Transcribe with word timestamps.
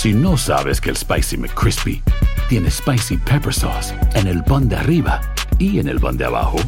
Si 0.00 0.14
no 0.14 0.36
sabes 0.36 0.80
que 0.80 0.90
el 0.90 0.96
Spicy 0.96 1.36
McCrispy 1.36 2.00
tiene 2.48 2.70
Spicy 2.70 3.16
Pepper 3.16 3.52
Sauce 3.52 3.92
en 4.14 4.28
el 4.28 4.44
pan 4.44 4.68
de 4.68 4.76
arriba 4.76 5.20
y 5.58 5.80
en 5.80 5.88
el 5.88 5.98
pan 5.98 6.16
de 6.16 6.24
abajo, 6.24 6.58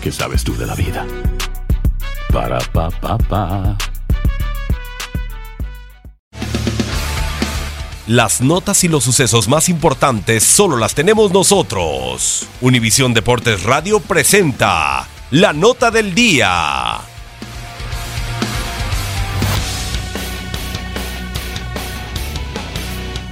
¿qué 0.00 0.10
sabes 0.10 0.42
tú 0.42 0.56
de 0.56 0.64
la 0.64 0.74
vida? 0.74 1.06
Para, 2.32 2.58
pa, 2.72 2.88
pa, 2.92 3.18
pa. 3.18 3.76
Las 8.06 8.40
notas 8.40 8.84
y 8.84 8.88
los 8.88 9.04
sucesos 9.04 9.46
más 9.46 9.68
importantes 9.68 10.42
solo 10.42 10.78
las 10.78 10.94
tenemos 10.94 11.32
nosotros. 11.32 12.46
Univisión 12.62 13.12
Deportes 13.12 13.64
Radio 13.64 14.00
presenta 14.00 15.06
la 15.30 15.52
nota 15.52 15.90
del 15.90 16.14
día. 16.14 17.09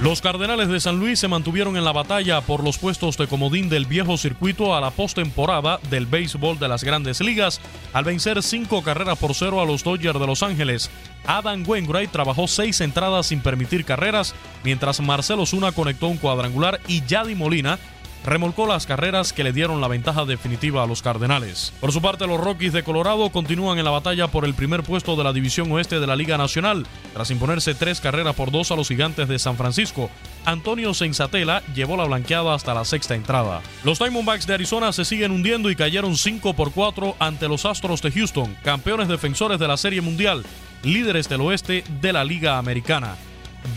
Los 0.01 0.21
Cardenales 0.21 0.69
de 0.69 0.79
San 0.79 0.97
Luis 0.97 1.19
se 1.19 1.27
mantuvieron 1.27 1.75
en 1.75 1.83
la 1.83 1.91
batalla 1.91 2.39
por 2.39 2.63
los 2.63 2.77
puestos 2.77 3.17
de 3.17 3.27
comodín 3.27 3.67
del 3.67 3.85
viejo 3.85 4.17
circuito 4.17 4.73
a 4.73 4.79
la 4.79 4.91
postemporada 4.91 5.77
del 5.89 6.05
béisbol 6.05 6.57
de 6.57 6.69
las 6.69 6.85
grandes 6.85 7.19
ligas 7.19 7.59
al 7.91 8.05
vencer 8.05 8.41
cinco 8.41 8.81
carreras 8.81 9.17
por 9.17 9.35
cero 9.35 9.59
a 9.59 9.65
los 9.65 9.83
Dodgers 9.83 10.17
de 10.17 10.25
Los 10.25 10.41
Ángeles. 10.41 10.89
Adam 11.25 11.65
Wainwright 11.67 12.11
trabajó 12.11 12.47
seis 12.47 12.79
entradas 12.79 13.25
sin 13.25 13.41
permitir 13.41 13.83
carreras, 13.83 14.35
mientras 14.63 15.01
Marcelo 15.01 15.45
Zuna 15.45 15.73
conectó 15.73 16.07
un 16.07 16.15
cuadrangular 16.15 16.79
y 16.87 17.05
Yadi 17.05 17.35
Molina 17.35 17.77
remolcó 18.25 18.67
las 18.67 18.85
carreras 18.85 19.33
que 19.33 19.43
le 19.43 19.53
dieron 19.53 19.81
la 19.81 19.87
ventaja 19.87 20.25
definitiva 20.25 20.83
a 20.83 20.87
los 20.87 21.01
Cardenales. 21.01 21.73
Por 21.79 21.91
su 21.91 22.01
parte, 22.01 22.27
los 22.27 22.39
Rockies 22.39 22.73
de 22.73 22.83
Colorado 22.83 23.29
continúan 23.29 23.77
en 23.77 23.85
la 23.85 23.91
batalla 23.91 24.27
por 24.27 24.45
el 24.45 24.53
primer 24.53 24.83
puesto 24.83 25.15
de 25.15 25.23
la 25.23 25.33
División 25.33 25.71
Oeste 25.71 25.99
de 25.99 26.07
la 26.07 26.15
Liga 26.15 26.37
Nacional, 26.37 26.85
tras 27.13 27.31
imponerse 27.31 27.75
tres 27.75 28.01
carreras 28.01 28.35
por 28.35 28.51
dos 28.51 28.71
a 28.71 28.75
los 28.75 28.87
Gigantes 28.87 29.27
de 29.27 29.39
San 29.39 29.57
Francisco. 29.57 30.09
Antonio 30.45 30.93
Sensatela 30.93 31.63
llevó 31.73 31.97
la 31.97 32.05
blanqueada 32.05 32.53
hasta 32.53 32.73
la 32.73 32.85
sexta 32.85 33.15
entrada. 33.15 33.61
Los 33.83 33.99
Diamondbacks 33.99 34.47
de 34.47 34.53
Arizona 34.55 34.91
se 34.91 35.05
siguen 35.05 35.31
hundiendo 35.31 35.69
y 35.69 35.75
cayeron 35.75 36.17
5 36.17 36.53
por 36.53 36.71
4 36.71 37.15
ante 37.19 37.47
los 37.47 37.65
Astros 37.65 38.01
de 38.01 38.11
Houston, 38.11 38.55
campeones 38.63 39.07
defensores 39.07 39.59
de 39.59 39.67
la 39.67 39.77
Serie 39.77 40.01
Mundial, 40.01 40.43
líderes 40.83 41.29
del 41.29 41.41
oeste 41.41 41.83
de 42.01 42.13
la 42.13 42.23
Liga 42.23 42.57
Americana. 42.57 43.15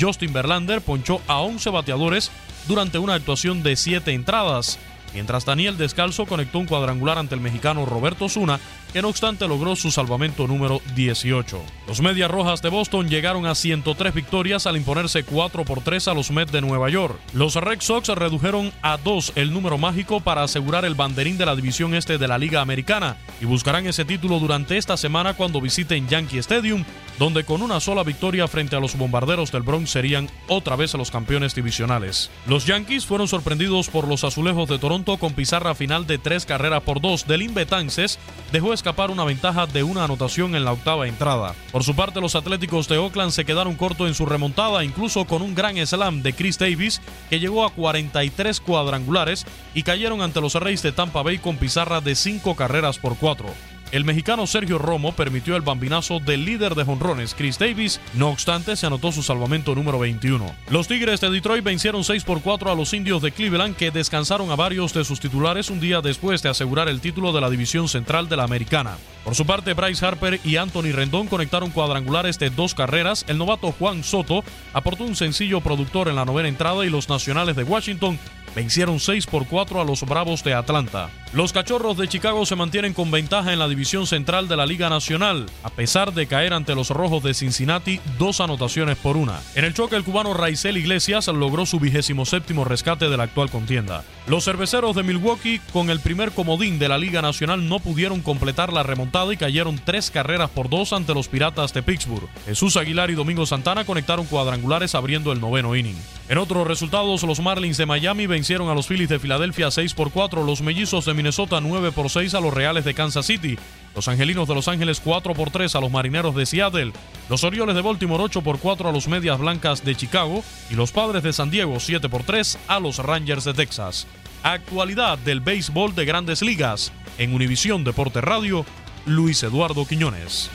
Justin 0.00 0.32
Verlander 0.32 0.80
ponchó 0.80 1.20
a 1.26 1.40
11 1.40 1.70
bateadores 1.70 2.30
durante 2.66 2.98
una 2.98 3.14
actuación 3.14 3.62
de 3.62 3.76
7 3.76 4.12
entradas, 4.12 4.78
mientras 5.14 5.44
Daniel 5.44 5.76
Descalzo 5.76 6.26
conectó 6.26 6.58
un 6.58 6.66
cuadrangular 6.66 7.18
ante 7.18 7.34
el 7.34 7.40
mexicano 7.40 7.86
Roberto 7.86 8.28
Zuna, 8.28 8.60
que 8.92 9.02
no 9.02 9.08
obstante 9.08 9.46
logró 9.46 9.76
su 9.76 9.90
salvamento 9.90 10.46
número 10.46 10.80
18. 10.94 11.60
Los 11.86 12.00
Medias 12.00 12.30
Rojas 12.30 12.62
de 12.62 12.68
Boston 12.68 13.08
llegaron 13.08 13.46
a 13.46 13.54
103 13.54 14.14
victorias 14.14 14.66
al 14.66 14.76
imponerse 14.76 15.24
4 15.24 15.64
por 15.64 15.82
3 15.82 16.08
a 16.08 16.14
los 16.14 16.30
Mets 16.30 16.52
de 16.52 16.60
Nueva 16.60 16.88
York. 16.88 17.18
Los 17.34 17.54
Red 17.54 17.80
Sox 17.80 18.08
redujeron 18.08 18.72
a 18.82 18.96
2 18.96 19.32
el 19.36 19.52
número 19.52 19.78
mágico 19.78 20.20
para 20.20 20.42
asegurar 20.42 20.84
el 20.84 20.94
banderín 20.94 21.38
de 21.38 21.46
la 21.46 21.54
división 21.54 21.94
este 21.94 22.18
de 22.18 22.28
la 22.28 22.38
Liga 22.38 22.60
Americana 22.60 23.16
y 23.40 23.44
buscarán 23.44 23.86
ese 23.86 24.04
título 24.04 24.38
durante 24.38 24.78
esta 24.78 24.96
semana 24.96 25.34
cuando 25.34 25.60
visiten 25.60 26.08
Yankee 26.08 26.38
Stadium, 26.38 26.84
donde 27.18 27.44
con 27.44 27.62
una 27.62 27.80
sola 27.80 28.02
victoria 28.02 28.48
frente 28.48 28.76
a 28.76 28.80
los 28.80 28.96
bombarderos 28.96 29.52
del 29.52 29.62
Bronx 29.62 29.90
serían 29.90 30.28
otra 30.48 30.76
vez 30.76 30.94
los 30.94 31.10
campeones 31.10 31.54
divisionales. 31.54 32.30
Los 32.46 32.66
Yankees 32.66 33.06
fueron 33.06 33.28
sorprendidos 33.28 33.88
por 33.88 34.08
los 34.08 34.24
azulejos 34.24 34.68
de 34.68 34.78
Toronto 34.78 35.18
con 35.18 35.34
pizarra 35.34 35.74
final 35.74 36.06
de 36.06 36.18
3 36.18 36.46
carreras 36.46 36.82
por 36.82 37.00
2 37.00 37.26
del 37.26 37.42
Betances 37.50 38.18
dejó 38.52 38.72
escapar 38.82 39.12
una 39.12 39.22
ventaja 39.22 39.68
de 39.68 39.84
una 39.84 40.02
anotación 40.02 40.56
en 40.56 40.64
la 40.64 40.72
octava 40.72 41.06
entrada. 41.06 41.54
Por 41.70 41.84
su 41.84 41.94
parte, 41.94 42.20
los 42.20 42.34
Atléticos 42.34 42.88
de 42.88 42.98
Oakland 42.98 43.30
se 43.30 43.44
quedaron 43.44 43.76
cortos 43.76 44.08
en 44.08 44.14
su 44.14 44.26
remontada, 44.26 44.82
incluso 44.82 45.24
con 45.24 45.40
un 45.40 45.54
gran 45.54 45.76
slam 45.86 46.22
de 46.22 46.32
Chris 46.32 46.58
Davis, 46.58 47.00
que 47.30 47.38
llegó 47.38 47.64
a 47.64 47.70
43 47.70 48.60
cuadrangulares 48.60 49.46
y 49.72 49.84
cayeron 49.84 50.20
ante 50.20 50.40
los 50.40 50.56
Reyes 50.56 50.82
de 50.82 50.90
Tampa 50.90 51.22
Bay 51.22 51.38
con 51.38 51.58
pizarra 51.58 52.00
de 52.00 52.16
5 52.16 52.56
carreras 52.56 52.98
por 52.98 53.16
4. 53.16 53.71
El 53.92 54.06
mexicano 54.06 54.46
Sergio 54.46 54.78
Romo 54.78 55.12
permitió 55.12 55.54
el 55.54 55.60
bambinazo 55.60 56.18
del 56.18 56.46
líder 56.46 56.74
de 56.74 56.82
jonrones, 56.82 57.34
Chris 57.34 57.58
Davis, 57.58 58.00
no 58.14 58.30
obstante 58.30 58.74
se 58.74 58.86
anotó 58.86 59.12
su 59.12 59.22
salvamento 59.22 59.74
número 59.74 59.98
21. 59.98 60.50
Los 60.70 60.88
Tigres 60.88 61.20
de 61.20 61.28
Detroit 61.28 61.62
vencieron 61.62 62.02
6 62.02 62.24
por 62.24 62.40
4 62.40 62.72
a 62.72 62.74
los 62.74 62.94
indios 62.94 63.20
de 63.20 63.32
Cleveland 63.32 63.76
que 63.76 63.90
descansaron 63.90 64.50
a 64.50 64.56
varios 64.56 64.94
de 64.94 65.04
sus 65.04 65.20
titulares 65.20 65.68
un 65.68 65.78
día 65.78 66.00
después 66.00 66.42
de 66.42 66.48
asegurar 66.48 66.88
el 66.88 67.02
título 67.02 67.32
de 67.32 67.42
la 67.42 67.50
división 67.50 67.86
central 67.86 68.30
de 68.30 68.38
la 68.38 68.44
americana. 68.44 68.96
Por 69.24 69.34
su 69.34 69.44
parte, 69.44 69.74
Bryce 69.74 70.06
Harper 70.06 70.40
y 70.42 70.56
Anthony 70.56 70.92
Rendón 70.94 71.26
conectaron 71.26 71.70
cuadrangulares 71.70 72.38
de 72.38 72.48
dos 72.48 72.74
carreras. 72.74 73.26
El 73.28 73.36
novato 73.36 73.72
Juan 73.72 74.04
Soto 74.04 74.42
aportó 74.72 75.04
un 75.04 75.16
sencillo 75.16 75.60
productor 75.60 76.08
en 76.08 76.16
la 76.16 76.24
novena 76.24 76.48
entrada 76.48 76.86
y 76.86 76.88
los 76.88 77.10
nacionales 77.10 77.56
de 77.56 77.64
Washington 77.64 78.18
vencieron 78.56 79.00
6 79.00 79.26
por 79.26 79.46
4 79.46 79.82
a 79.82 79.84
los 79.84 80.02
Bravos 80.04 80.42
de 80.44 80.54
Atlanta. 80.54 81.10
Los 81.32 81.54
Cachorros 81.54 81.96
de 81.96 82.08
Chicago 82.08 82.44
se 82.44 82.56
mantienen 82.56 82.92
con 82.92 83.10
ventaja 83.10 83.54
en 83.54 83.58
la 83.58 83.66
división 83.66 84.06
central 84.06 84.48
de 84.48 84.56
la 84.56 84.66
Liga 84.66 84.90
Nacional, 84.90 85.46
a 85.62 85.70
pesar 85.70 86.12
de 86.12 86.26
caer 86.26 86.52
ante 86.52 86.74
los 86.74 86.90
Rojos 86.90 87.22
de 87.22 87.32
Cincinnati 87.32 88.00
dos 88.18 88.42
anotaciones 88.42 88.98
por 88.98 89.16
una. 89.16 89.40
En 89.54 89.64
el 89.64 89.72
choque, 89.72 89.96
el 89.96 90.04
cubano 90.04 90.34
Raizel 90.34 90.76
Iglesias 90.76 91.28
logró 91.28 91.64
su 91.64 91.80
vigésimo 91.80 92.26
séptimo 92.26 92.66
rescate 92.66 93.08
de 93.08 93.16
la 93.16 93.22
actual 93.22 93.50
contienda. 93.50 94.04
Los 94.26 94.44
cerveceros 94.44 94.94
de 94.94 95.04
Milwaukee, 95.04 95.62
con 95.72 95.88
el 95.88 96.00
primer 96.00 96.32
comodín 96.32 96.78
de 96.78 96.90
la 96.90 96.98
Liga 96.98 97.22
Nacional, 97.22 97.66
no 97.66 97.78
pudieron 97.78 98.20
completar 98.20 98.70
la 98.70 98.82
remontada 98.82 99.32
y 99.32 99.38
cayeron 99.38 99.80
tres 99.82 100.10
carreras 100.10 100.50
por 100.50 100.68
dos 100.68 100.92
ante 100.92 101.14
los 101.14 101.28
Piratas 101.28 101.72
de 101.72 101.82
Pittsburgh. 101.82 102.28
Jesús 102.44 102.76
Aguilar 102.76 103.10
y 103.10 103.14
Domingo 103.14 103.46
Santana 103.46 103.86
conectaron 103.86 104.26
cuadrangulares 104.26 104.94
abriendo 104.94 105.32
el 105.32 105.40
noveno 105.40 105.74
inning. 105.74 105.96
En 106.28 106.38
otros 106.38 106.66
resultados, 106.66 107.22
los 107.24 107.40
Marlins 107.40 107.78
de 107.78 107.86
Miami 107.86 108.26
vencieron 108.26 108.68
a 108.68 108.74
los 108.74 108.86
Phillies 108.86 109.08
de 109.08 109.18
Filadelfia 109.18 109.70
6 109.70 109.94
por 109.94 110.12
4, 110.12 110.44
los 110.44 110.62
Mellizos 110.62 111.04
de 111.06 111.21
Minnesota 111.22 111.60
9 111.60 111.92
por 111.92 112.10
6 112.10 112.34
a 112.34 112.40
los 112.40 112.52
Reales 112.52 112.84
de 112.84 112.94
Kansas 112.94 113.26
City, 113.26 113.56
los 113.94 114.08
Angelinos 114.08 114.48
de 114.48 114.56
Los 114.56 114.66
Ángeles 114.66 114.98
4 114.98 115.34
por 115.34 115.52
3 115.52 115.76
a 115.76 115.80
los 115.80 115.92
Marineros 115.92 116.34
de 116.34 116.46
Seattle, 116.46 116.92
los 117.28 117.44
Orioles 117.44 117.76
de 117.76 117.80
Baltimore 117.80 118.24
8 118.24 118.42
por 118.42 118.58
4 118.58 118.88
a 118.88 118.92
los 118.92 119.06
Medias 119.06 119.38
Blancas 119.38 119.84
de 119.84 119.94
Chicago 119.94 120.42
y 120.68 120.74
los 120.74 120.90
Padres 120.90 121.22
de 121.22 121.32
San 121.32 121.48
Diego 121.48 121.78
7 121.78 122.08
por 122.08 122.24
3 122.24 122.58
a 122.66 122.80
los 122.80 122.98
Rangers 122.98 123.44
de 123.44 123.54
Texas. 123.54 124.08
Actualidad 124.42 125.16
del 125.18 125.38
béisbol 125.38 125.94
de 125.94 126.04
grandes 126.06 126.42
ligas 126.42 126.90
en 127.18 127.32
Univisión 127.32 127.84
Deporte 127.84 128.20
Radio, 128.20 128.66
Luis 129.06 129.44
Eduardo 129.44 129.86
Quiñones. 129.86 130.50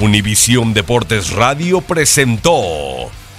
Univisión 0.00 0.74
Deportes 0.74 1.30
Radio 1.30 1.80
presentó 1.80 3.10